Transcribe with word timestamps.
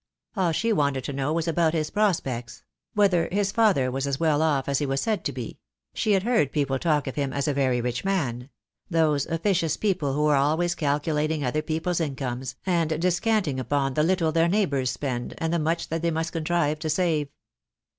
All 0.35 0.51
she 0.51 0.73
wanted 0.73 1.03
to 1.03 1.13
know 1.13 1.31
was 1.31 1.47
about 1.47 1.75
his 1.75 1.91
prospects— 1.91 2.63
whether 2.95 3.29
his 3.31 3.51
father 3.51 3.91
was 3.91 4.07
as 4.07 4.19
well 4.19 4.41
off 4.41 4.67
as 4.67 4.79
he 4.79 4.85
was 4.87 4.99
said 4.99 5.23
to 5.25 5.31
be— 5.31 5.59
she 5.93 6.13
had 6.13 6.23
heard 6.23 6.51
people 6.51 6.79
talk 6.79 7.05
of 7.05 7.13
him 7.13 7.31
as 7.31 7.47
a 7.47 7.53
very 7.53 7.81
rich 7.81 8.03
man— 8.03 8.49
those 8.89 9.27
officious 9.27 9.77
people 9.77 10.13
who 10.13 10.25
are 10.25 10.35
always 10.37 10.73
calculating 10.73 11.43
other 11.43 11.61
people's 11.61 11.99
incomes, 11.99 12.55
and 12.65 12.99
descant 12.99 13.47
ing 13.47 13.59
upon 13.59 13.93
the 13.93 14.01
little 14.01 14.31
their 14.31 14.47
neighbours 14.49 14.89
spend, 14.89 15.35
and 15.37 15.53
the 15.53 15.59
much 15.59 15.89
that 15.89 16.01
they 16.01 16.09
must 16.09 16.33
contrive 16.33 16.79
to 16.79 16.89
save. 16.89 17.29